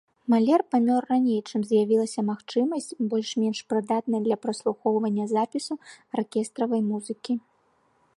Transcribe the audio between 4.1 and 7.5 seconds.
для праслухоўвання запісу аркестравай музыкі.